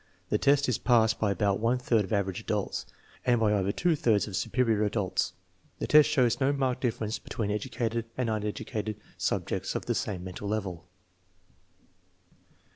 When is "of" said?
2.05-2.11, 4.27-4.35, 9.75-9.85